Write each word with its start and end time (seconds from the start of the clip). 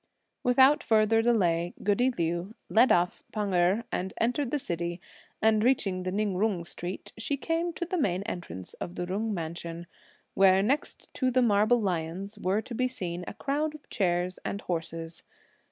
Without 0.41 0.81
further 0.81 1.21
delay, 1.21 1.75
goody 1.83 2.09
Liu 2.17 2.55
led 2.69 2.91
off 2.91 3.21
Pan 3.31 3.53
Erh, 3.53 3.83
and 3.91 4.15
entered 4.19 4.49
the 4.49 4.57
city, 4.57 4.99
and 5.43 5.63
reaching 5.63 6.01
the 6.01 6.11
Ning 6.11 6.31
Jung 6.33 6.63
street, 6.63 7.11
she 7.19 7.37
came 7.37 7.71
to 7.73 7.85
the 7.85 7.99
main 7.99 8.23
entrance 8.23 8.73
of 8.73 8.95
the 8.95 9.05
Jung 9.05 9.31
mansion, 9.31 9.85
where, 10.33 10.63
next 10.63 11.13
to 11.13 11.29
the 11.29 11.43
marble 11.43 11.79
lions, 11.79 12.39
were 12.39 12.63
to 12.63 12.73
be 12.73 12.87
seen 12.87 13.23
a 13.27 13.35
crowd 13.35 13.75
of 13.75 13.91
chairs 13.91 14.39
and 14.43 14.61
horses. 14.61 15.21